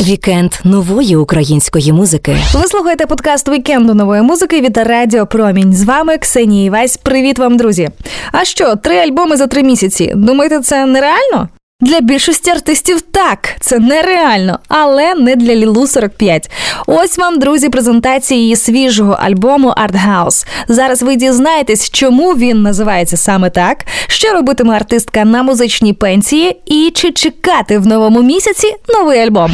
Вікенд 0.00 0.52
нової 0.64 1.16
української 1.16 1.92
музики. 1.92 2.36
Ви 2.54 2.66
слухаєте 2.66 3.06
подкаст 3.06 3.48
вікенду 3.48 3.94
нової 3.94 4.22
музики 4.22 4.60
від 4.60 4.76
Радіо 4.76 5.26
Промінь. 5.26 5.72
З 5.72 5.84
вами 5.84 6.18
Ксенія 6.18 6.64
Івась. 6.64 6.96
Привіт 6.96 7.38
вам, 7.38 7.56
друзі. 7.56 7.88
А 8.32 8.44
що, 8.44 8.76
три 8.76 8.96
альбоми 8.96 9.36
за 9.36 9.46
три 9.46 9.62
місяці? 9.62 10.12
Думаєте, 10.16 10.60
це 10.60 10.86
нереально? 10.86 11.48
Для 11.82 12.00
більшості 12.00 12.50
артистів 12.50 13.00
так, 13.00 13.48
це 13.60 13.78
нереально, 13.78 14.58
але 14.68 15.14
не 15.14 15.36
для 15.36 15.54
Лілу 15.54 15.86
45. 15.86 16.50
Ось 16.86 17.18
вам, 17.18 17.38
друзі, 17.38 17.68
презентація 17.68 18.40
її 18.40 18.56
свіжого 18.56 19.12
альбому 19.12 19.68
Art 19.68 20.08
House. 20.08 20.46
Зараз 20.68 21.02
ви 21.02 21.16
дізнаєтесь, 21.16 21.90
чому 21.90 22.32
він 22.32 22.62
називається 22.62 23.16
саме 23.16 23.50
так, 23.50 23.84
що 24.06 24.32
робитиме 24.32 24.74
артистка 24.74 25.24
на 25.24 25.42
музичній 25.42 25.92
пенсії, 25.92 26.56
і 26.66 26.92
чи 26.94 27.12
чекати 27.12 27.78
в 27.78 27.86
новому 27.86 28.22
місяці 28.22 28.74
новий 28.88 29.20
альбом. 29.20 29.52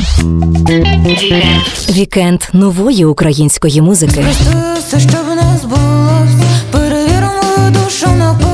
Вікенд 1.90 2.40
нової 2.52 3.04
української 3.04 3.82
музики. 3.82 4.24
Все, 4.78 5.00
що 5.00 5.18
в 5.32 5.36
нас 5.36 5.64
було, 5.64 6.26
перевіримо 6.72 7.70
душу 7.70 8.06
на 8.18 8.47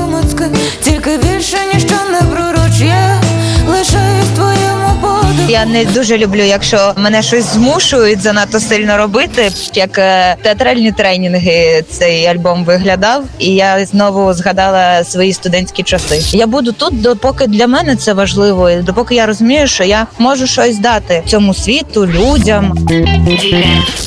Я 5.55 5.65
не 5.65 5.85
дуже 5.85 6.17
люблю, 6.17 6.41
якщо 6.41 6.93
мене 6.97 7.21
щось 7.21 7.45
змушують 7.45 8.21
занадто 8.21 8.59
сильно 8.59 8.97
робити. 8.97 9.51
Як 9.73 9.97
е, 9.97 10.35
театральні 10.41 10.91
тренінги 10.91 11.83
цей 11.89 12.25
альбом 12.25 12.65
виглядав, 12.65 13.23
і 13.39 13.55
я 13.55 13.85
знову 13.85 14.33
згадала 14.33 15.03
свої 15.03 15.33
студентські 15.33 15.83
часи. 15.83 16.37
Я 16.37 16.47
буду 16.47 16.71
тут, 16.71 17.01
допоки 17.01 17.47
для 17.47 17.67
мене 17.67 17.95
це 17.95 18.13
важливо, 18.13 18.69
і 18.69 18.81
допоки 18.81 19.15
я 19.15 19.25
розумію, 19.25 19.67
що 19.67 19.83
я 19.83 20.07
можу 20.19 20.47
щось 20.47 20.77
дати 20.77 21.23
цьому 21.27 21.53
світу, 21.53 22.07
людям. 22.07 22.87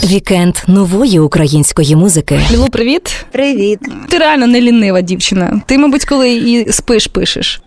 Вікенд 0.05 0.57
нової 0.67 1.21
української 1.21 1.97
музики. 1.97 2.41
Лілу, 2.53 2.69
привіт. 2.69 3.25
Привіт! 3.33 3.79
Ти 4.09 4.19
реально 4.19 4.47
не 4.47 4.61
лінива 4.61 5.01
дівчина. 5.01 5.61
Ти, 5.67 5.79
мабуть, 5.79 6.05
коли 6.05 6.33
і 6.33 6.73
спиш, 6.73 7.07
пишеш. 7.07 7.61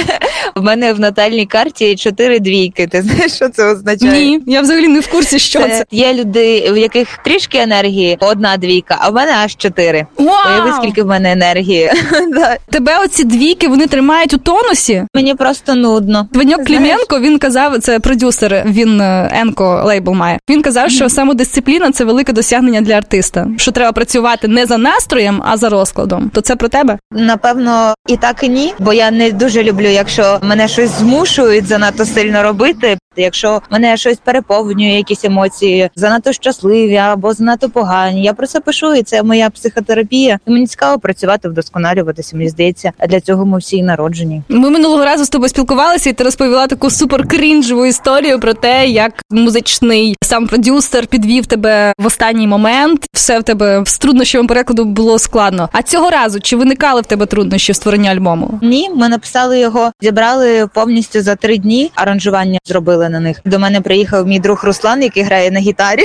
У 0.56 0.62
мене 0.62 0.92
в 0.92 1.00
натальній 1.00 1.46
карті 1.46 1.96
чотири 1.96 2.38
двійки. 2.38 2.86
Ти 2.86 3.02
знаєш, 3.02 3.21
що 3.36 3.48
це 3.48 3.64
означає? 3.72 4.12
Ні, 4.12 4.40
я 4.46 4.60
взагалі 4.60 4.88
не 4.88 5.00
в 5.00 5.06
курсі, 5.06 5.38
що 5.38 5.58
це. 5.58 5.84
Є 5.90 6.14
люди, 6.14 6.70
в 6.72 6.76
яких 6.76 7.08
трішки 7.24 7.58
енергії, 7.58 8.18
одна 8.20 8.56
двійка, 8.56 8.96
а 9.00 9.10
в 9.10 9.14
мене 9.14 9.32
аж 9.44 9.56
чотири. 9.56 10.06
Уяви, 10.16 10.72
скільки 10.78 11.02
в 11.02 11.06
мене 11.06 11.32
енергії. 11.32 11.90
Да. 12.32 12.56
Тебе 12.70 12.98
оці 13.04 13.24
двійки 13.24 13.68
вони 13.68 13.86
тримають 13.86 14.34
у 14.34 14.38
тонусі. 14.38 15.04
Мені 15.14 15.34
просто 15.34 15.74
нудно. 15.74 16.28
Ваньок 16.32 16.64
Кліменко 16.66 17.20
він 17.20 17.38
казав, 17.38 17.78
це 17.78 18.00
продюсер. 18.00 18.62
Він 18.66 19.00
е, 19.00 19.30
енко 19.32 19.82
лейбл 19.84 20.12
має. 20.12 20.38
Він 20.50 20.62
казав, 20.62 20.90
що 20.90 21.08
самодисципліна 21.08 21.92
це 21.92 22.04
велике 22.04 22.32
досягнення 22.32 22.80
для 22.80 22.94
артиста. 22.94 23.46
Що 23.56 23.72
треба 23.72 23.92
працювати 23.92 24.48
не 24.48 24.66
за 24.66 24.78
настроєм, 24.78 25.42
а 25.46 25.56
за 25.56 25.68
розкладом. 25.68 26.30
То 26.34 26.40
це 26.40 26.56
про 26.56 26.68
тебе? 26.68 26.98
Напевно, 27.12 27.94
і 28.08 28.16
так 28.16 28.42
і 28.42 28.48
ні, 28.48 28.74
бо 28.78 28.92
я 28.92 29.10
не 29.10 29.30
дуже 29.30 29.62
люблю, 29.62 29.86
якщо 29.88 30.38
мене 30.42 30.68
щось 30.68 30.90
змушують 30.90 31.66
занадто 31.66 32.04
сильно 32.04 32.42
робити. 32.42 32.98
Якщо 33.16 33.62
мене 33.70 33.96
щось 33.96 34.18
переповнює, 34.24 34.96
якісь 34.96 35.24
емоції 35.24 35.90
занадто 35.96 36.32
щасливі 36.32 36.96
або 36.96 37.32
занадто 37.32 37.68
погані. 37.68 38.22
Я 38.22 38.32
про 38.32 38.46
це 38.46 38.60
пишу, 38.60 38.94
і 38.94 39.02
це 39.02 39.22
моя 39.22 39.50
психотерапія. 39.50 40.38
І 40.46 40.50
мені 40.50 40.66
цікаво 40.66 40.98
працювати, 40.98 41.48
вдосконалюватися. 41.48 42.36
Мені 42.36 42.48
здається, 42.48 42.92
а 42.98 43.06
для 43.06 43.20
цього 43.20 43.46
ми 43.46 43.58
всі 43.58 43.76
й 43.76 43.82
народжені. 43.82 44.42
Ми 44.48 44.70
минулого 44.70 45.04
разу 45.04 45.24
з 45.24 45.28
тобою 45.28 45.48
спілкувалися, 45.48 46.10
і 46.10 46.12
ти 46.12 46.24
розповіла 46.24 46.66
таку 46.66 46.90
супер 46.90 47.28
крінжову 47.28 47.86
історію 47.86 48.40
про 48.40 48.54
те, 48.54 48.86
як 48.88 49.12
музичний 49.30 50.16
сам 50.22 50.46
продюсер 50.46 51.06
підвів 51.06 51.46
тебе 51.46 51.92
в 51.98 52.06
останній 52.06 52.46
момент. 52.46 53.06
Все 53.12 53.38
в 53.38 53.42
тебе 53.42 53.82
з 53.86 53.98
труднощами 53.98 54.48
перекладу 54.48 54.84
було 54.84 55.18
складно. 55.18 55.68
А 55.72 55.82
цього 55.82 56.10
разу 56.10 56.40
чи 56.40 56.56
виникали 56.56 57.00
в 57.00 57.06
тебе 57.06 57.26
труднощі 57.26 57.72
в 57.72 57.76
створенні 57.76 58.08
альбому? 58.08 58.58
Ні, 58.62 58.90
ми 58.94 59.08
написали 59.08 59.58
його, 59.58 59.92
зібрали 60.00 60.68
повністю 60.74 61.20
за 61.20 61.36
три 61.36 61.58
дні. 61.58 61.90
Аранжування 61.94 62.58
зробили 62.64 63.01
на 63.08 63.20
них. 63.20 63.40
До 63.44 63.58
мене 63.58 63.80
приїхав 63.80 64.26
мій 64.26 64.40
друг 64.40 64.64
Руслан, 64.64 65.02
який 65.02 65.22
грає 65.22 65.50
на 65.50 65.60
гітарі. 65.60 66.04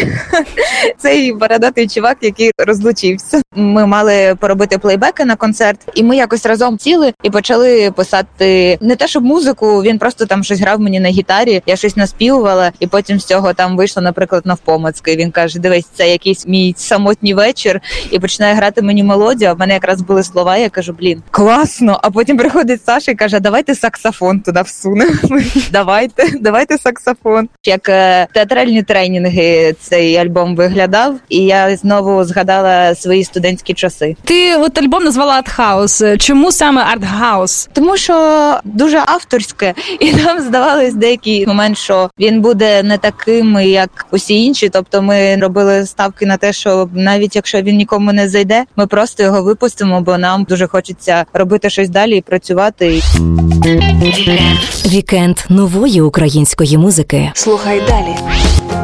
Цей 0.97 1.33
бородатий 1.33 1.87
чувак, 1.87 2.17
який 2.21 2.51
розлучився. 2.57 3.41
Ми 3.55 3.85
мали 3.85 4.35
поробити 4.39 4.77
плейбеки 4.77 5.25
на 5.25 5.35
концерт, 5.35 5.79
і 5.95 6.03
ми 6.03 6.17
якось 6.17 6.45
разом 6.45 6.79
сіли 6.79 7.13
і 7.23 7.29
почали 7.29 7.91
писати 7.91 8.77
не 8.81 8.95
те, 8.95 9.07
щоб 9.07 9.23
музику. 9.23 9.83
Він 9.83 9.99
просто 9.99 10.25
там 10.25 10.43
щось 10.43 10.59
грав 10.59 10.79
мені 10.79 10.99
на 10.99 11.09
гітарі. 11.09 11.61
Я 11.65 11.75
щось 11.75 11.97
наспівувала, 11.97 12.71
і 12.79 12.87
потім 12.87 13.19
з 13.19 13.25
цього 13.25 13.53
там 13.53 13.77
вийшло, 13.77 14.01
наприклад, 14.01 14.45
навпомацьки. 14.45 15.15
Він 15.15 15.31
каже: 15.31 15.59
Дивись, 15.59 15.85
це 15.93 16.09
якийсь 16.09 16.47
мій 16.47 16.75
самотній 16.77 17.33
вечір, 17.33 17.81
і 18.11 18.19
починає 18.19 18.55
грати 18.55 18.81
мені 18.81 19.03
мелодію. 19.03 19.51
А 19.51 19.53
в 19.53 19.59
мене 19.59 19.73
якраз 19.73 20.01
були 20.01 20.23
слова. 20.23 20.57
Я 20.57 20.69
кажу, 20.69 20.95
блін, 20.99 21.23
класно. 21.31 21.99
А 22.03 22.11
потім 22.11 22.37
приходить 22.37 22.85
Саша 22.85 23.11
і 23.11 23.15
каже: 23.15 23.39
Давайте 23.39 23.75
саксофон 23.75 24.39
туди 24.39 24.61
всунемо. 24.61 25.11
Давайте, 25.71 26.39
давайте 26.39 26.77
саксофон. 26.77 26.86
Як 27.65 27.89
е, 27.89 28.27
театральні 28.33 28.83
тренінги 28.83 29.75
цей 29.79 30.17
альбом 30.17 30.55
виглядав, 30.55 31.15
і 31.29 31.37
я 31.37 31.77
знову 31.77 32.23
згадала 32.23 32.95
свої 32.95 33.23
студентські 33.23 33.73
часи. 33.73 34.15
Ти 34.23 34.55
от 34.55 34.77
альбом 34.77 35.03
назвала 35.03 35.33
Артхаус. 35.33 36.03
Чому 36.19 36.51
саме 36.51 36.81
Артхаус? 36.81 37.69
Тому 37.73 37.97
що 37.97 38.59
дуже 38.63 38.97
авторське, 39.05 39.73
і 39.99 40.13
нам 40.13 40.39
здавалось 40.39 40.93
деякий 40.93 41.47
момент, 41.47 41.77
що 41.77 42.09
він 42.19 42.41
буде 42.41 42.83
не 42.83 42.97
таким, 42.97 43.59
як 43.59 44.05
усі 44.11 44.43
інші. 44.43 44.69
Тобто, 44.69 45.01
ми 45.01 45.35
робили 45.35 45.85
ставки 45.85 46.25
на 46.25 46.37
те, 46.37 46.53
що 46.53 46.89
навіть 46.93 47.35
якщо 47.35 47.61
він 47.61 47.77
нікому 47.77 48.13
не 48.13 48.29
зайде, 48.29 48.63
ми 48.75 48.87
просто 48.87 49.23
його 49.23 49.43
випустимо, 49.43 50.01
бо 50.01 50.17
нам 50.17 50.43
дуже 50.43 50.67
хочеться 50.67 51.25
робити 51.33 51.69
щось 51.69 51.89
далі 51.89 52.17
і 52.17 52.21
працювати. 52.21 53.01
Вікенд 54.85 55.37
нової 55.49 56.01
української 56.01 56.76
музики. 56.77 57.31
Слухай 57.33 57.81
далі. 57.87 58.15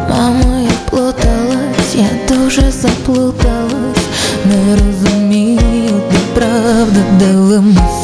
Мамо, 0.09 0.59
я 0.61 0.89
плуталась, 0.89 1.95
я 1.95 2.35
дуже 2.35 2.71
заплуталась, 2.71 4.03
не 4.45 4.75
розумію, 4.75 6.01
де 6.11 6.17
правда, 6.35 6.99
де. 7.19 7.33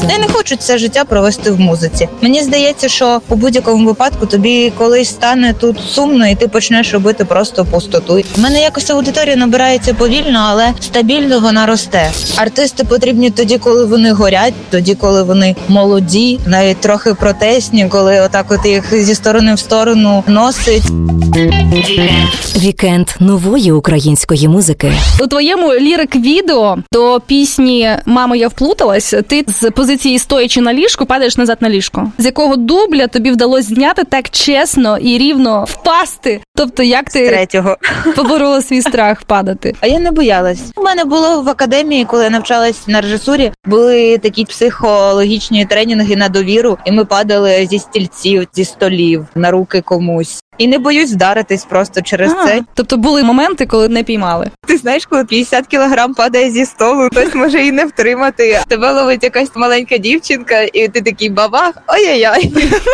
Я 0.08 0.18
не 0.18 0.28
хочу 0.28 0.56
це 0.56 0.78
життя 0.78 1.06
провести 1.06 1.52
в 1.52 1.60
музиці. 1.60 2.08
Мені 2.22 2.44
здається, 2.44 2.90
що 2.90 3.22
у 3.30 3.36
будь-якому 3.36 3.86
випадку 3.86 4.26
тобі 4.26 4.74
колись 4.78 5.10
стане 5.10 5.54
тут 5.54 5.80
сумно, 5.80 6.28
і 6.28 6.36
ти 6.36 6.48
почнеш 6.48 6.94
робити 6.94 7.26
просто 7.26 7.66
пустоту. 7.66 8.24
У 8.38 8.42
мене 8.42 8.62
якось 8.62 8.90
аудиторія 8.90 9.36
набирається 9.36 9.94
повільно, 9.94 10.40
але 10.48 10.74
стабільно 10.80 11.40
вона 11.40 11.66
росте. 11.66 12.12
Артисти 12.36 12.84
потрібні 12.84 13.30
тоді, 13.30 13.58
коли 13.58 13.86
вони 13.86 14.12
горять, 14.12 14.54
тоді, 14.70 14.96
коли 14.96 15.24
вони 15.24 15.56
молоді, 15.68 16.40
навіть 16.46 16.78
трохи 16.78 17.14
протестні, 17.14 17.88
коли 17.90 18.20
отак 18.20 18.46
от 18.52 18.66
їх 18.66 19.04
зі 19.04 19.16
сторони 19.16 19.54
в 19.54 19.60
сторону 19.60 20.24
носить. 20.28 20.84
Вікенд 22.58 23.08
нової 23.20 23.72
української 23.72 24.48
музики. 24.48 24.94
У 25.22 25.28
твоєму 25.28 25.74
лірик 25.74 26.16
відео 26.16 26.78
до 26.94 27.22
пісні 27.28 27.90
Мамо, 28.06 28.36
я 28.36 28.48
вплуталась. 28.48 29.14
Ти 29.28 29.46
з 29.48 29.72
позиції 29.90 30.20
стоячи 30.20 30.62
на 30.62 30.74
ліжку 30.74 31.06
падаєш 31.06 31.38
назад 31.38 31.58
на 31.62 31.70
ліжко. 31.70 32.12
З 32.18 32.26
якого 32.26 32.56
дубля 32.56 33.08
тобі 33.08 33.32
вдалося 33.32 33.68
зняти 33.68 34.04
так 34.04 34.30
чесно 34.30 34.98
і 34.98 35.18
рівно 35.18 35.66
впасти? 35.68 36.42
Тобто, 36.56 36.84
як 36.84 37.10
З 37.10 37.14
ти 37.14 37.30
третього. 37.30 37.78
поборола 38.16 38.62
свій 38.62 38.82
страх 38.90 39.24
падати? 39.24 39.74
А 39.82 39.88
я 39.88 40.00
не 40.00 40.12
боялась. 40.12 40.62
У 40.76 40.82
мене 40.84 41.06
було 41.06 41.42
в 41.42 41.50
академії, 41.50 42.06
коли 42.06 42.24
я 42.24 42.30
навчалась 42.30 42.88
на 42.88 43.02
режисурі, 43.02 43.52
були 43.66 44.18
такі 44.18 44.46
психологічні 44.46 45.66
тренінги 45.66 46.16
на 46.16 46.30
довіру, 46.30 46.78
і 46.86 46.92
ми 46.92 47.06
падали 47.06 47.68
зі 47.72 47.80
стільців, 47.80 48.48
зі 48.54 48.66
столів 48.66 49.26
на 49.36 49.52
руки 49.52 49.82
комусь. 49.82 50.40
І 50.60 50.68
не 50.68 50.80
боюсь 50.80 51.12
вдаритись 51.12 51.66
просто 51.66 52.02
через 52.02 52.32
А, 52.32 52.46
це. 52.46 52.62
Тобто 52.74 52.98
були 52.98 53.24
моменти, 53.24 53.66
коли 53.66 53.88
не 53.88 54.04
піймали. 54.04 54.48
Ти 54.68 54.78
знаєш, 54.78 55.06
коли 55.06 55.26
50 55.26 55.68
кілограм 55.68 56.14
падає 56.14 56.52
зі 56.52 56.66
столу, 56.66 57.08
хтось 57.12 57.36
може 57.36 57.66
і 57.66 57.72
не 57.72 57.86
втримати. 57.86 58.60
Тебе 58.68 58.92
ловить 58.92 59.24
якась 59.24 59.50
маленька 59.56 59.98
дівчинка, 59.98 60.62
і 60.62 60.88
ти 60.88 61.02
такий 61.02 61.30
бабах, 61.30 61.74
ой-яй-яй. 61.88 62.52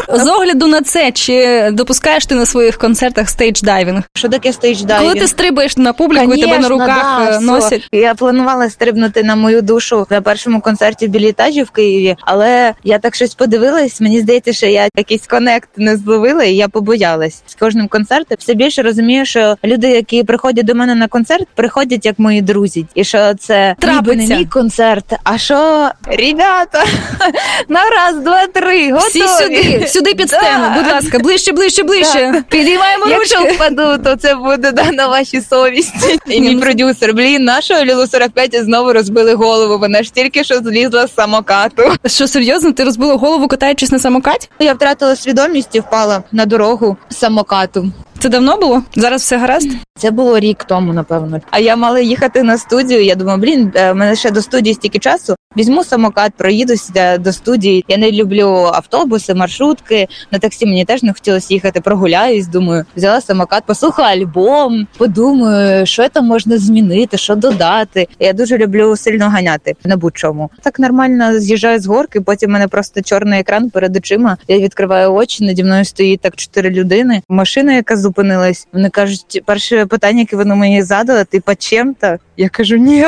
З 0.14 0.28
огляду 0.28 0.68
на 0.68 0.82
це, 0.82 1.12
чи 1.12 1.70
допускаєш 1.72 2.26
ти 2.26 2.36
на 2.36 2.46
своїх 2.46 2.78
концертах 2.78 3.28
stage 3.28 3.59
diving? 3.59 4.04
Що 4.14 4.30
таке 4.30 4.50
stage 4.50 4.71
diving? 4.71 5.00
Коли 5.00 5.14
ти 5.14 5.28
стрибаєш 5.28 5.78
на 5.78 5.94
публіку 5.94 6.34
і 6.34 6.42
тебе 6.42 6.60
на 6.60 6.70
руках 6.70 7.20
да, 7.20 7.32
е, 7.32 7.38
все. 7.38 7.46
носять. 7.46 7.88
Я 7.92 8.16
планувала 8.16 8.70
стрибнути 8.70 9.24
на 9.24 9.36
мою 9.36 9.62
душу 9.62 10.08
на 10.10 10.22
першому 10.22 10.62
концерті 10.62 11.08
в 11.08 11.10
Бельетажі 11.10 11.64
в 11.64 11.70
Києві, 11.70 12.18
але 12.22 12.74
я 12.84 13.00
так 13.00 13.16
щось 13.16 13.36
подивилась. 13.36 14.02
Мені 14.02 14.20
здається, 14.20 14.54
що 14.54 14.66
я 14.66 14.88
якийсь 14.98 15.28
connect 15.28 15.70
не 15.78 15.98
зловила, 15.98 16.44
і 16.44 16.56
я 16.56 16.68
побоялась. 16.68 17.44
З 17.56 17.60
кожним 17.60 17.88
концертом, 17.88 18.38
все 18.40 18.54
більше 18.54 18.82
розумію, 18.82 19.26
що 19.26 19.56
люди, 19.66 19.90
які 19.90 20.24
приходять 20.24 20.66
до 20.66 20.76
мене 20.76 20.96
на 20.96 21.08
концерт, 21.08 21.48
приходять 21.56 22.06
як 22.06 22.20
мої 22.20 22.42
друзі, 22.42 22.86
і 22.96 23.04
що 23.04 23.34
це 23.40 23.76
ніби 23.94 24.16
не 24.16 24.38
мій 24.38 24.46
концерт. 24.46 25.06
А 25.24 25.38
що 25.38 25.90
ребята, 26.06 26.84
на 27.70 27.80
раз, 27.90 28.16
два, 28.24 28.48
три, 28.48 28.92
готові. 28.92 29.10
Всі 29.10 29.28
сюди, 29.28 29.88
сюди 29.88 30.14
під 30.14 30.28
Да. 30.28 30.38
сцену, 30.40 30.66
будь 30.76 30.88
ласка, 30.94 31.20
ближче, 31.20 31.52
ближче, 31.52 31.84
ближче. 31.84 32.44
Підіймаємо 32.50 33.06
Якщо 33.08 33.40
ручки. 33.40 33.54
впаду, 33.54 34.04
то 34.04 34.16
це 34.16 34.36
буде 34.36 34.72
да, 34.72 34.92
на 34.92 35.08
вашій 35.08 35.42
совісті. 35.42 36.20
І 36.28 36.42
мій 36.42 36.56
продюсер, 36.56 37.14
блін, 37.14 37.44
нашого 37.44 37.84
Лілу 37.84 38.08
45 38.08 38.64
знову 38.64 38.94
розбили 38.94 39.34
голову. 39.34 39.78
Вона 39.80 40.04
ж 40.04 40.14
тільки 40.14 40.44
що 40.44 40.56
злізла 40.56 41.08
з 41.08 41.14
самокату. 41.16 41.84
Що 42.06 42.28
серйозно, 42.28 42.72
ти 42.72 42.84
розбила 42.84 43.16
голову, 43.16 43.48
катаючись 43.48 43.92
на 43.92 44.00
самокаті? 44.00 44.50
Я 44.60 44.74
втратила 44.74 45.16
свідомість 45.16 45.76
і 45.76 45.80
впала 45.80 46.24
на 46.32 46.46
дорогу 46.46 46.98
з 47.10 47.18
самокату. 47.46 47.92
Це 48.20 48.30
давно 48.30 48.58
було? 48.58 48.84
Зараз 48.96 49.22
все 49.22 49.38
гаразд? 49.38 49.70
Це 49.98 50.12
було 50.12 50.40
рік 50.40 50.64
тому, 50.64 50.94
напевно. 50.94 51.42
А 51.52 51.60
я 51.60 51.76
мала 51.76 52.00
їхати 52.00 52.44
на 52.44 52.58
студію. 52.58 53.04
Я 53.04 53.16
думаю, 53.16 53.38
блін, 53.38 53.72
е, 53.76 53.92
в 53.92 53.96
мене 53.96 54.16
ще 54.16 54.32
до 54.32 54.42
студії 54.42 54.74
стільки 54.74 55.00
часу. 55.00 55.36
Візьму 55.58 55.84
самокат, 55.84 56.34
проїдуся 56.38 57.18
до 57.18 57.34
студії. 57.34 57.86
Я 57.88 57.98
не 57.98 58.12
люблю 58.12 58.48
автобуси, 58.74 59.34
маршрутки. 59.34 60.08
На 60.32 60.40
таксі 60.40 60.66
мені 60.66 60.86
теж 60.86 61.04
не 61.04 61.14
хотілося 61.14 61.54
їхати. 61.54 61.82
Прогуляюсь. 61.82 62.48
Думаю, 62.48 62.86
взяла 62.96 63.22
самокат, 63.22 63.64
послухала 63.66 64.08
альбом, 64.08 64.88
подумаю, 64.98 65.86
що 65.86 66.10
там 66.10 66.26
можна 66.26 66.58
змінити, 66.58 67.18
що 67.18 67.36
додати. 67.36 68.08
Я 68.20 68.34
дуже 68.34 68.58
люблю 68.58 68.96
сильно 68.96 69.30
ганяти 69.30 69.76
на 69.86 69.98
будь-чому. 69.98 70.50
Так 70.62 70.80
нормально 70.80 71.40
з'їжджаю 71.40 71.80
з 71.80 71.86
горки. 71.86 72.22
Потім 72.22 72.50
в 72.50 72.54
мене 72.54 72.68
просто 72.68 73.02
чорний 73.02 73.40
екран 73.40 73.70
перед 73.70 73.96
очима. 73.98 74.38
Я 74.48 74.60
відкриваю 74.60 75.14
очі. 75.14 75.46
Наді 75.46 75.64
мною 75.64 75.86
стоїть 75.86 76.22
так 76.22 76.36
чотири 76.36 76.70
людини. 76.70 77.22
Машина, 77.30 77.74
яка 77.74 77.98
зупинилась. 77.98 78.68
Вони 78.74 78.90
кажуть, 78.90 79.44
перше 79.46 79.85
питання, 79.86 80.20
яке 80.20 80.36
вони 80.36 80.56
мені 80.56 80.84
задали, 80.84 81.24
ти 81.24 81.40
по 81.40 81.56
чим-то? 81.56 82.18
Я 82.38 82.50
кажу, 82.50 82.76
ні. 82.78 83.06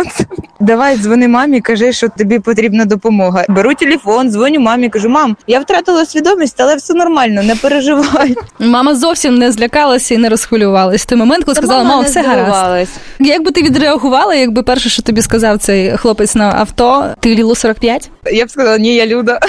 Давай 0.59 0.97
дзвони 0.97 1.27
мамі, 1.27 1.61
кажи, 1.61 1.93
що 1.93 2.09
тобі 2.17 2.39
потрібна 2.39 2.85
допомога. 2.85 3.45
Беру 3.49 3.73
телефон, 3.73 4.29
дзвоню 4.31 4.59
мамі, 4.59 4.89
кажу, 4.89 5.09
мам, 5.09 5.37
я 5.47 5.59
втратила 5.59 6.05
свідомість, 6.05 6.61
але 6.61 6.75
все 6.75 6.93
нормально, 6.93 7.43
не 7.43 7.55
переживай. 7.55 8.35
Мама 8.59 8.95
зовсім 8.95 9.37
не 9.37 9.51
злякалася 9.51 10.13
і 10.13 10.17
не 10.17 10.29
розхвилювалась. 10.29 11.01
В 11.01 11.05
той 11.05 11.17
момент, 11.17 11.43
коли 11.43 11.55
сказала, 11.55 11.77
Мама 11.83 11.89
мама, 11.89 12.03
не 12.03 12.09
все 12.09 12.21
гаразд. 12.21 12.39
здивувалась. 12.41 12.89
Як 13.19 13.43
би 13.43 13.51
ти 13.51 13.61
відреагувала, 13.63 14.35
якби 14.35 14.63
перше, 14.63 14.89
що 14.89 15.01
тобі 15.01 15.21
сказав 15.21 15.57
цей 15.57 15.97
хлопець 15.97 16.35
на 16.35 16.51
авто, 16.51 17.05
ти 17.19 17.35
Лілу 17.35 17.55
45? 17.55 18.09
Я 18.33 18.45
б 18.45 18.49
сказала, 18.49 18.77
ні, 18.77 18.95
я 18.95 19.05
Люда. 19.07 19.39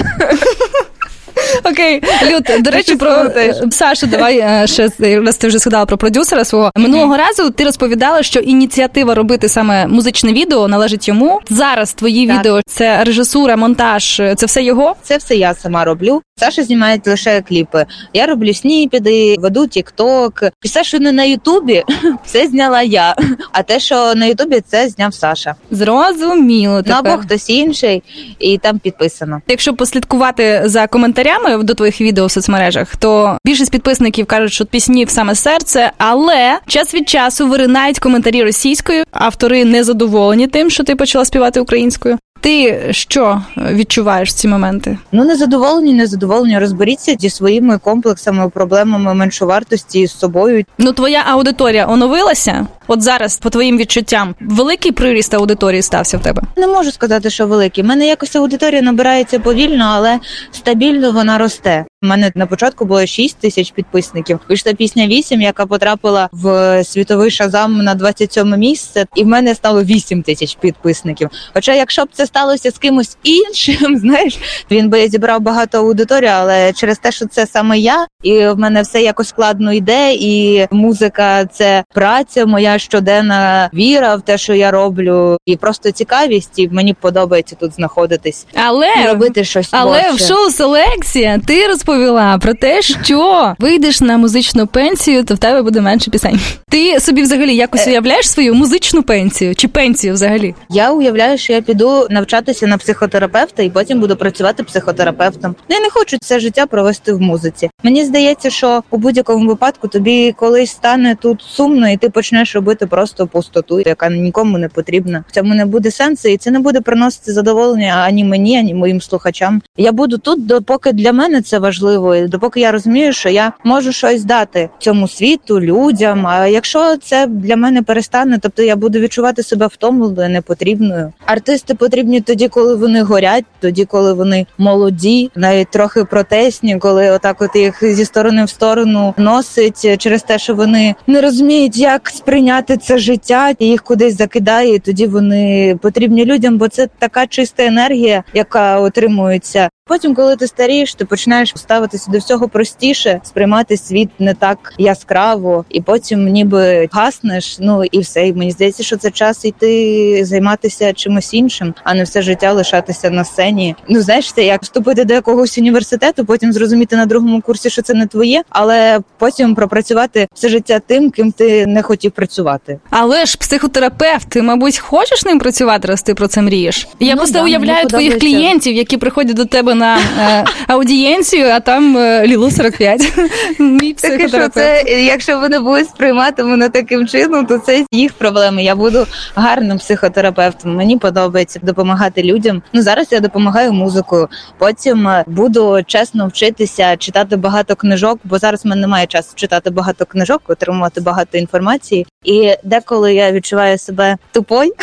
Окей, 1.63 2.03
Люд, 2.31 2.63
до 2.63 2.71
речі, 2.71 2.95
про 2.95 3.25
Сашу, 3.71 4.07
давай 4.07 4.37
е, 4.39 4.67
ще 4.67 4.89
раз 4.99 5.37
ти 5.37 5.47
вже 5.47 5.57
згадала 5.57 5.85
про 5.85 5.97
продюсера 5.97 6.45
свого. 6.45 6.71
Минулого 6.75 7.17
разу 7.17 7.49
ти 7.49 7.63
розповідала, 7.63 8.23
що 8.23 8.39
ініціатива 8.39 9.15
робити 9.15 9.49
саме 9.49 9.87
музичне 9.87 10.33
відео 10.33 10.67
належить 10.67 11.07
йому. 11.07 11.39
Зараз 11.49 11.93
твої 11.93 12.27
Так. 12.27 12.39
відео 12.39 12.61
це 12.67 13.03
режисура, 13.03 13.55
монтаж, 13.55 14.21
це 14.37 14.45
все 14.45 14.63
його. 14.63 14.95
Це 15.03 15.17
все 15.17 15.35
я 15.35 15.53
сама 15.53 15.85
роблю. 15.85 16.21
Саша 16.39 16.63
знімає 16.63 17.01
лише 17.05 17.41
кліпи. 17.41 17.85
Я 18.13 18.25
роблю 18.25 18.53
сніпіди, 18.53 19.35
веду 19.39 19.67
тікток. 19.67 20.43
Все, 20.61 20.83
що 20.83 20.99
не 20.99 21.11
на 21.11 21.23
Ютубі, 21.23 21.83
все 22.25 22.47
зняла 22.47 22.81
я. 22.81 23.15
А 23.51 23.63
те, 23.63 23.79
що 23.79 24.15
на 24.15 24.25
Ютубі, 24.25 24.61
це 24.67 24.89
зняв 24.89 25.13
Саша. 25.13 25.55
Зрозуміло. 25.71 26.81
Ну 26.85 26.93
або 26.97 27.09
хтось 27.09 27.49
інший, 27.49 28.03
і 28.39 28.57
там 28.57 28.79
підписано. 28.79 29.41
Якщо 29.47 29.73
послідкувати 29.73 30.61
за 30.65 30.87
коментарями 30.87 31.38
до 31.63 31.73
твоїх 31.73 32.01
відео 32.01 32.25
в 32.25 32.31
соцмережах, 32.31 32.95
то 32.95 33.37
більшість 33.45 33.71
підписників 33.71 34.25
кажуть, 34.25 34.53
що 34.53 34.65
пісні 34.65 35.05
в 35.05 35.09
саме 35.09 35.35
серце, 35.35 35.91
але 35.97 36.59
час 36.67 36.93
від 36.93 37.09
часу 37.09 37.47
виринають 37.47 37.99
коментарі 37.99 38.43
російською. 38.43 39.03
Автори 39.11 39.65
не 39.65 39.83
задоволені 39.83 40.47
тим, 40.47 40.69
що 40.69 40.83
ти 40.83 40.95
почала 40.95 41.25
співати 41.25 41.59
українською. 41.59 42.17
Ти 42.41 42.87
що 42.91 43.41
відчуваєш 43.57 44.29
в 44.29 44.33
ці 44.33 44.47
моменти? 44.47 44.97
Ну 45.11 45.25
незадоволені, 45.25 45.93
незадоволені. 45.93 46.59
Розберіться 46.59 47.15
зі 47.19 47.29
своїми 47.29 47.77
комплексами, 47.77 48.49
проблемами 48.49 49.13
меншовартості 49.13 50.07
з 50.07 50.19
собою. 50.19 50.65
Ну, 50.77 50.93
твоя 50.93 51.23
аудиторія 51.27 51.87
оновилася? 51.87 52.67
От 52.87 53.01
зараз, 53.01 53.37
по 53.37 53.49
твоїм 53.49 53.77
відчуттям, 53.77 54.35
великий 54.39 54.91
приріст 54.91 55.33
аудиторії 55.33 55.81
стався 55.81 56.17
в 56.17 56.21
тебе. 56.21 56.41
Не 56.57 56.67
можу 56.67 56.91
сказати, 56.91 57.29
що 57.29 57.47
великий. 57.47 57.83
У 57.83 57.87
мене 57.87 58.07
якось 58.07 58.35
аудиторія 58.35 58.81
набирається 58.81 59.39
повільно, 59.39 59.83
але 59.83 60.19
стабільно 60.51 61.11
вона 61.11 61.37
росте. 61.37 61.85
У 62.03 62.07
мене 62.07 62.31
на 62.35 62.45
початку 62.45 62.85
було 62.85 63.05
6 63.05 63.37
тисяч 63.37 63.71
підписників. 63.71 64.39
Вийшла 64.49 64.73
пісня 64.73 65.07
8, 65.07 65.41
яка 65.41 65.65
потрапила 65.65 66.29
в 66.31 66.83
світовий 66.83 67.31
шазам 67.31 67.83
на 67.83 67.95
27 67.95 68.57
місце, 68.57 69.05
і 69.15 69.23
в 69.23 69.27
мене 69.27 69.55
стало 69.55 69.83
8 69.83 70.23
тисяч 70.23 70.55
підписників. 70.55 71.29
Хоча, 71.53 71.73
якщо 71.73 72.05
б 72.05 72.09
це 72.13 72.25
сталося 72.25 72.71
з 72.71 72.77
кимось 72.77 73.17
іншим, 73.23 73.97
знаєш, 73.99 74.37
він 74.71 74.89
би 74.89 75.07
зібрав 75.07 75.41
багато 75.41 75.77
аудиторії, 75.77 76.31
але 76.31 76.73
через 76.73 76.97
те, 76.97 77.11
що 77.11 77.25
це 77.25 77.47
саме 77.47 77.79
я, 77.79 78.07
і 78.23 78.47
в 78.47 78.57
мене 78.57 78.81
все 78.81 79.01
якось 79.01 79.27
складно 79.27 79.73
йде, 79.73 80.13
і 80.13 80.67
музика 80.71 81.45
це 81.45 81.83
праця, 81.93 82.45
моя 82.45 82.79
щоденна 82.79 83.69
віра 83.73 84.15
в 84.15 84.21
те, 84.21 84.37
що 84.37 84.53
я 84.53 84.71
роблю, 84.71 85.37
і 85.45 85.55
просто 85.55 85.91
цікавість, 85.91 86.59
і 86.59 86.69
мені 86.69 86.93
подобається 86.93 87.55
тут 87.55 87.73
знаходитись 87.75 88.45
Але 88.55 88.87
і 89.03 89.07
робити 89.07 89.43
щось. 89.43 89.69
Але 89.71 90.03
творче. 90.03 90.23
в 90.23 90.27
шоу 90.27 90.49
Селекція 90.49 91.39
ти 91.47 91.67
розповіла 91.89 92.37
про 92.37 92.53
те, 92.53 92.81
що 92.81 93.53
вийдеш 93.59 94.01
на 94.01 94.17
музичну 94.17 94.67
пенсію, 94.67 95.23
то 95.23 95.35
в 95.35 95.37
тебе 95.37 95.61
буде 95.61 95.81
менше 95.81 96.11
пісень. 96.11 96.39
Ти 96.69 96.99
собі 96.99 97.21
взагалі 97.21 97.55
якось 97.55 97.87
Е. 97.87 97.89
уявляєш 97.89 98.29
свою 98.29 98.55
музичну 98.55 99.03
пенсію 99.03 99.55
чи 99.55 99.67
пенсію 99.67 100.13
взагалі? 100.13 100.55
Я 100.69 100.91
уявляю, 100.91 101.37
що 101.37 101.53
я 101.53 101.61
піду 101.61 102.07
навчатися 102.09 102.67
на 102.67 102.77
психотерапевта 102.77 103.63
і 103.63 103.69
потім 103.69 103.99
буду 103.99 104.15
працювати 104.15 104.63
психотерапевтом. 104.63 105.55
Я 105.69 105.79
не 105.79 105.89
хочу 105.89 106.17
це 106.21 106.39
життя 106.39 106.65
провести 106.65 107.13
в 107.13 107.21
музиці. 107.21 107.69
Мені 107.83 108.05
здається, 108.05 108.49
що 108.49 108.83
у 108.89 108.97
будь-якому 108.97 109.47
випадку 109.47 109.87
тобі 109.87 110.31
колись 110.37 110.71
стане 110.71 111.17
тут 111.21 111.41
сумно, 111.41 111.89
і 111.89 111.97
ти 111.97 112.09
почнеш 112.09 112.55
робити 112.55 112.85
просто 112.85 113.27
пустоту, 113.27 113.79
яка 113.79 114.09
нікому 114.09 114.57
не 114.57 114.69
потрібна. 114.69 115.23
В 115.27 115.31
цьому 115.31 115.55
не 115.55 115.65
буде 115.65 115.91
сенсу, 115.91 116.27
і 116.29 116.37
це 116.37 116.51
не 116.51 116.59
буде 116.59 116.81
приносити 116.81 117.33
задоволення 117.33 118.03
ані 118.07 118.23
мені, 118.23 118.57
ані 118.57 118.73
моїм 118.73 119.01
слухачам. 119.01 119.61
Я 119.77 119.91
буду 119.91 120.17
тут, 120.17 120.45
допоки 120.45 120.91
для 120.91 121.13
мене 121.13 121.41
це 121.41 121.59
важливо, 121.59 121.78
і 122.15 122.27
допоки 122.27 122.59
я 122.59 122.71
розумію, 122.71 123.13
що 123.13 123.29
я 123.29 123.53
можу 123.63 123.91
щось 123.91 124.23
дати 124.23 124.69
цьому 124.79 125.07
світу, 125.07 125.61
людям. 125.61 126.27
А 126.27 126.47
якщо 126.47 126.97
це 126.97 127.27
для 127.27 127.55
мене 127.55 127.81
перестане, 127.81 128.39
тобто 128.41 128.63
я 128.63 128.75
буду 128.75 128.99
відчувати 128.99 129.43
себе 129.43 129.67
втомленою, 129.67 130.29
непотрібною. 130.29 131.13
Артисти 131.25 131.75
потрібні 131.75 132.21
тоді, 132.21 132.47
коли 132.47 132.75
вони 132.75 133.01
горять, 133.01 133.45
тоді, 133.59 133.85
коли 133.85 134.13
вони 134.13 134.45
молоді, 134.57 135.31
навіть 135.35 135.71
трохи 135.71 136.03
протестні, 136.03 136.77
коли 136.77 137.09
отак 137.11 137.41
от 137.41 137.55
їх 137.55 137.93
зі 137.93 138.05
сторони 138.05 138.45
в 138.45 138.49
сторону 138.49 139.13
носить 139.17 139.97
через 139.97 140.23
те, 140.23 140.39
що 140.39 140.55
вони 140.55 140.95
не 141.07 141.21
розуміють, 141.21 141.77
як 141.77 142.09
сприйняти 142.09 142.77
це 142.77 142.97
життя, 142.97 143.53
і 143.59 143.65
їх 143.65 143.83
кудись 143.83 144.17
закидає. 144.17 144.75
І 144.75 144.79
тоді 144.79 145.07
вони 145.07 145.77
потрібні 145.81 146.25
людям, 146.25 146.57
бо 146.57 146.67
це 146.67 146.87
така 146.99 147.27
чиста 147.27 147.63
енергія, 147.65 148.23
яка 148.33 148.79
отримується. 148.79 149.68
Потім, 149.89 150.15
коли 150.15 150.35
ти 150.35 150.47
старієш, 150.47 150.93
ти 150.95 151.05
починаєш 151.05 151.53
ставитися 151.55 152.11
до 152.11 152.17
всього 152.17 152.47
простіше, 152.49 153.21
сприймати 153.23 153.77
світ 153.77 154.09
не 154.19 154.33
так 154.33 154.73
яскраво, 154.77 155.65
і 155.69 155.81
потім 155.81 156.25
ніби 156.27 156.89
гаснеш. 156.91 157.57
Ну 157.59 157.83
і 157.91 157.99
все. 157.99 158.27
І 158.27 158.33
мені 158.33 158.51
здається, 158.51 158.83
що 158.83 158.97
це 158.97 159.11
час 159.11 159.45
йти 159.45 160.25
займатися 160.25 160.93
чимось 160.93 161.33
іншим, 161.33 161.73
а 161.83 161.93
не 161.93 162.03
все 162.03 162.21
життя 162.21 162.53
лишатися 162.53 163.09
на 163.09 163.23
сцені. 163.23 163.75
Ну 163.89 164.01
знаєш, 164.01 164.33
це 164.33 164.43
як 164.45 164.63
вступити 164.63 165.05
до 165.05 165.13
якогось 165.13 165.57
університету, 165.57 166.25
потім 166.25 166.53
зрозуміти 166.53 166.95
на 166.95 167.05
другому 167.05 167.41
курсі, 167.41 167.69
що 167.69 167.81
це 167.81 167.93
не 167.93 168.07
твоє, 168.07 168.43
але 168.49 168.99
потім 169.17 169.55
пропрацювати 169.55 170.27
все 170.33 170.49
життя 170.49 170.79
тим, 170.87 171.09
ким 171.11 171.31
ти 171.31 171.65
не 171.65 171.81
хотів 171.81 172.11
працювати. 172.11 172.79
Але 172.89 173.25
ж 173.25 173.37
психотерапевт, 173.37 174.29
ти, 174.29 174.41
мабуть, 174.41 174.77
хочеш 174.77 175.25
ним 175.25 175.39
працювати, 175.39 175.87
раз 175.87 176.01
ти 176.01 176.13
про 176.13 176.27
це 176.27 176.41
мрієш? 176.41 176.87
Я 176.99 177.11
Ну 177.11 177.17
просто 177.17 177.33
да, 177.39 177.43
уявляю 177.43 177.87
твоїх 177.87 178.11
подобається. 178.13 178.19
клієнтів, 178.19 178.75
які 178.75 178.97
приходять 178.97 179.35
до 179.35 179.45
тебе 179.45 179.75
на 179.79 179.97
е, 179.97 180.45
аудієнцію, 180.67 181.47
а 181.47 181.59
там 181.59 181.97
е, 181.97 182.27
Лілу 182.27 182.51
45. 182.51 183.01
Мій 183.59 183.95
що 183.97 184.07
психотерапевт. 184.07 184.53
це, 184.53 184.83
якщо 184.87 185.39
вони 185.39 185.59
будуть 185.59 185.89
сприймати 185.89 186.43
мене 186.43 186.69
таким 186.69 187.07
чином, 187.07 187.45
то 187.45 187.57
це 187.57 187.85
їх 187.91 188.13
проблеми. 188.13 188.63
Я 188.63 188.75
буду 188.75 189.07
гарним 189.35 189.77
психотерапевтом. 189.77 190.75
Мені 190.75 190.97
подобається 190.97 191.59
допомагати 191.63 192.23
людям. 192.23 192.61
Ну 192.73 192.81
зараз 192.81 193.07
я 193.11 193.19
допомагаю 193.19 193.73
музикою. 193.73 194.27
Потім 194.57 195.07
е, 195.07 195.23
буду 195.27 195.79
чесно 195.87 196.27
вчитися 196.27 196.97
читати 196.97 197.35
багато 197.35 197.75
книжок, 197.75 198.19
бо 198.23 198.37
зараз 198.37 198.65
в 198.65 198.67
мене 198.67 198.81
немає 198.81 199.07
часу 199.07 199.31
читати 199.35 199.69
багато 199.69 200.05
книжок, 200.05 200.41
отримувати 200.47 201.01
багато 201.01 201.37
інформації. 201.37 202.05
І 202.23 202.53
деколи 202.63 203.13
я 203.13 203.31
відчуваю 203.31 203.77
себе 203.77 204.17
тупой, 204.31 204.73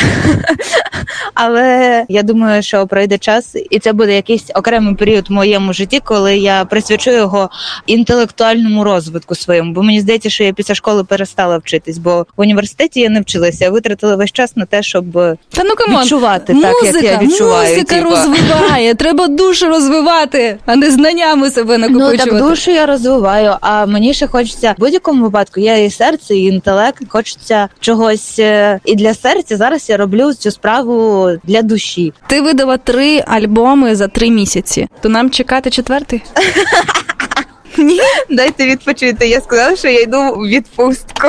але 1.34 2.04
я 2.08 2.22
думаю, 2.22 2.62
що 2.62 2.86
пройде 2.86 3.18
час, 3.18 3.56
і 3.70 3.78
це 3.78 3.92
буде 3.92 4.14
якийсь 4.14 4.50
окремий 4.54 4.85
саме 4.86 4.96
період 4.96 5.28
в 5.28 5.32
моєму 5.32 5.72
житті, 5.72 6.00
коли 6.04 6.36
я 6.36 6.64
присвячу 6.64 7.10
його 7.10 7.50
інтелектуальному 7.86 8.84
розвитку 8.84 9.34
своєму. 9.34 9.72
Бо 9.72 9.82
мені 9.82 10.00
здається, 10.00 10.30
що 10.30 10.44
я 10.44 10.52
після 10.52 10.74
школи 10.74 11.04
перестала 11.04 11.58
вчитись, 11.58 11.98
бо 11.98 12.26
в 12.36 12.40
університеті 12.40 13.00
я 13.00 13.08
не 13.08 13.20
вчилася. 13.20 13.64
Я 13.64 13.70
витратила 13.70 14.16
весь 14.16 14.32
час 14.32 14.56
на 14.56 14.64
те, 14.64 14.82
щоб 14.82 15.04
Та 15.12 15.64
ну 15.64 15.74
come 15.76 15.91
on, 15.91 16.02
відчувати 16.02 16.54
музика, 16.54 16.72
так, 16.82 16.94
як 16.94 17.04
я 17.04 17.18
відчуваю. 17.18 17.68
музика 17.68 17.94
типу. 17.96 18.10
розвиває. 18.10 18.94
Треба 19.06 19.26
душу 19.28 19.68
розвивати, 19.68 20.58
а 20.66 20.76
не 20.76 20.90
знаннями 20.90 21.50
себе 21.50 21.78
Ну 21.78 21.88
накопичувати. 21.88 22.30
так 22.40 22.48
душу 22.50 22.70
я 22.70 22.86
розвиваю, 22.86 23.56
а 23.60 23.86
мені 23.86 24.14
ще 24.14 24.26
хочеться 24.26 24.74
в 24.78 24.80
будь-якому 24.80 25.24
випадку. 25.24 25.60
Я 25.60 25.76
і 25.76 25.90
серце, 25.90 26.34
і 26.34 26.44
інтелект. 26.44 27.02
Хочеться 27.08 27.68
чогось 27.80 28.38
е, 28.38 28.80
і 28.84 28.94
для 28.94 29.14
серця. 29.14 29.56
Зараз 29.56 29.90
я 29.90 29.96
роблю 29.96 30.34
цю 30.34 30.50
справу 30.50 31.28
для 31.44 31.62
душі. 31.62 32.12
Ти 32.26 32.40
видала 32.40 32.76
три 32.76 33.24
альбоми 33.26 33.94
за 33.96 34.08
три 34.08 34.30
місяці. 34.30 34.75
То 35.00 35.08
нам 35.08 35.30
чекати 35.30 35.70
четвертий? 35.70 36.22
Ні? 37.78 38.00
Дайте 38.30 38.66
відпочити. 38.66 39.28
Я 39.28 39.40
сказала, 39.40 39.76
що 39.76 39.88
я 39.88 40.00
йду 40.00 40.18
в 40.18 40.48
відпустку, 40.48 41.28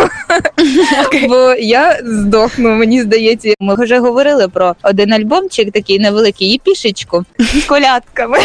бо 1.28 1.54
я 1.60 2.00
здохну. 2.04 2.70
Мені 2.70 3.02
здається, 3.02 3.54
ми 3.60 3.76
вже 3.76 4.00
говорили 4.00 4.48
про 4.48 4.76
один 4.84 5.14
альбомчик, 5.14 5.72
такий 5.72 6.00
невеликий, 6.00 6.48
і 6.48 6.62
пішечку 6.64 7.26
з 7.40 7.64
колядками. 7.64 8.38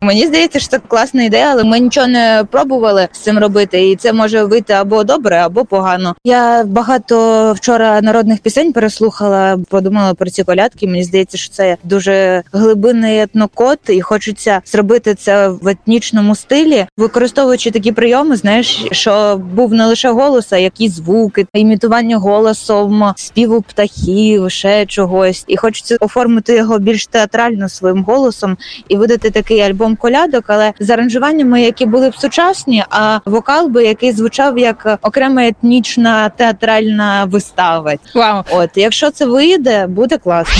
Мені 0.00 0.26
здається, 0.26 0.58
що 0.58 0.68
це 0.68 0.78
класна 0.78 1.22
ідея, 1.22 1.48
але 1.50 1.64
ми 1.64 1.78
нічого 1.80 2.06
не 2.06 2.44
пробували 2.50 3.08
з 3.12 3.18
цим 3.18 3.38
робити, 3.38 3.90
і 3.90 3.96
це 3.96 4.12
може 4.12 4.44
вийти 4.44 4.72
або 4.72 5.04
добре, 5.04 5.36
або 5.36 5.64
погано. 5.64 6.14
Я 6.24 6.64
багато 6.64 7.52
вчора 7.52 8.00
народних 8.00 8.38
пісень 8.38 8.72
переслухала, 8.72 9.58
подумала 9.68 10.14
про 10.14 10.30
ці 10.30 10.44
колядки. 10.44 10.86
Мені 10.86 11.04
здається, 11.04 11.38
що 11.38 11.54
це 11.54 11.76
дуже 11.84 12.42
глибинний 12.52 13.20
етнокод, 13.20 13.78
і 13.88 14.00
хочеться 14.00 14.60
зробити 14.64 15.14
це 15.14 15.48
в 15.48 15.68
етнічному 15.68 16.34
стилі, 16.34 16.86
використовуючи 16.96 17.70
такі 17.70 17.92
прийоми, 17.92 18.36
знаєш, 18.36 18.86
що 18.92 19.40
був 19.54 19.72
не 19.72 19.86
лише 19.86 20.10
голос, 20.10 20.52
а 20.52 20.58
якісь 20.58 20.92
звуки, 20.92 21.46
імітування 21.54 22.16
голосом, 22.16 23.12
співу 23.16 23.62
птахів, 23.62 24.50
ще 24.50 24.86
чогось. 24.86 25.44
І 25.48 25.56
хочеться 25.56 25.96
оформити 26.00 26.56
його 26.56 26.78
більш 26.78 27.06
театрально 27.06 27.68
своїм 27.68 28.04
голосом 28.04 28.56
і 28.88 28.96
видати 28.96 29.30
такий 29.30 29.60
альбом 29.60 29.87
колядок, 29.96 30.44
але 30.46 30.72
з 30.80 30.90
аранжуваннями, 30.90 31.62
які 31.62 31.86
були 31.86 32.10
б 32.10 32.16
сучасні, 32.16 32.84
а 32.90 33.18
вокал 33.24 33.68
би 33.68 33.84
який 33.84 34.12
звучав 34.12 34.58
як 34.58 34.98
окрема 35.02 35.46
етнічна 35.46 36.28
театральна 36.28 37.24
вистава. 37.24 37.94
Вау. 38.14 38.42
От 38.50 38.70
якщо 38.74 39.10
це 39.10 39.26
вийде, 39.26 39.86
буде 39.86 40.18
класно. 40.18 40.54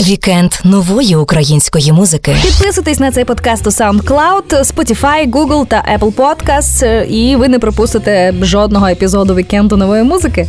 Вікенд 0.00 0.52
нової 0.64 1.16
української 1.16 1.92
музики. 1.92 2.36
Підписуйтесь 2.42 3.00
на 3.00 3.10
цей 3.10 3.24
подкаст 3.24 3.66
у 3.66 3.70
SoundCloud, 3.70 4.64
Spotify, 4.64 5.30
Google 5.30 5.66
та 5.66 5.98
Apple 5.98 6.12
Podcasts, 6.12 6.86
е, 6.86 7.06
і 7.06 7.36
ви 7.36 7.48
не 7.48 7.58
пропустите 7.58 8.34
жодного 8.42 8.86
епізоду 8.86 9.34
вікенду 9.34 9.76
нової 9.76 10.02
музики. 10.02 10.46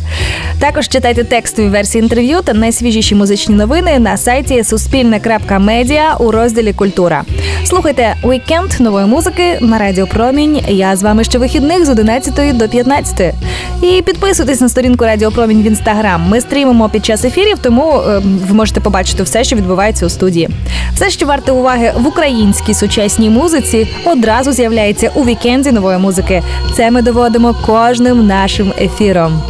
Також 0.60 0.88
читайте 0.88 1.24
текстові 1.24 1.68
версії 1.68 2.02
інтерв'ю 2.02 2.42
та 2.42 2.54
найсвіжіші 2.54 3.14
музичні 3.14 3.54
новини 3.54 3.98
на 3.98 4.16
сайті 4.16 4.64
суспільне.медіа 4.64 6.16
у 6.18 6.30
розділі 6.30 6.72
Культура. 6.82 7.24
Слухайте 7.64 8.14
вікенд 8.24 8.80
нової 8.80 9.06
музики 9.06 9.58
на 9.60 9.78
Радіо 9.78 10.06
Промінь. 10.06 10.60
Я 10.68 10.96
з 10.96 11.02
вами 11.02 11.24
щовихідних 11.24 11.86
з 11.86 11.88
11 11.88 12.56
до 12.56 12.68
15. 12.68 13.34
І 13.82 14.02
підписуйтесь 14.02 14.60
на 14.60 14.68
сторінку 14.68 15.04
Радіо 15.04 15.30
Промінь 15.30 15.62
в 15.62 15.66
інстаграм. 15.66 16.28
Ми 16.28 16.40
стрімимо 16.40 16.88
під 16.88 17.04
час 17.04 17.24
ефірів, 17.24 17.58
тому 17.58 17.94
е, 17.94 18.22
ви 18.48 18.54
можете 18.54 18.80
побачити 18.80 19.22
все, 19.22 19.44
що 19.44 19.56
відбувається 19.56 20.06
у 20.06 20.08
студії. 20.08 20.48
Все, 20.94 21.10
що 21.10 21.26
варте 21.26 21.52
уваги 21.52 21.92
в 21.96 22.06
українській 22.06 22.74
сучасній 22.74 23.30
музиці, 23.30 23.88
одразу 24.04 24.52
з'являється 24.52 25.10
у 25.14 25.24
вікенді 25.24 25.72
нової 25.72 25.98
музики. 25.98 26.42
Це 26.76 26.90
ми 26.90 27.02
доводимо 27.02 27.54
кожним 27.66 28.26
нашим 28.26 28.72
ефіром. 28.80 29.42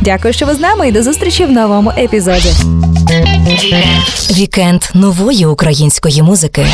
Дякую, 0.00 0.34
що 0.34 0.46
ви 0.46 0.54
з 0.54 0.60
нами, 0.60 0.88
і 0.88 0.92
до 0.92 1.02
зустрічі 1.02 1.44
в 1.44 1.50
новому 1.50 1.92
епізоді. 1.98 2.50
Вікенд 4.30 4.82
нової 4.94 5.46
української 5.46 6.22
музики. 6.22 6.66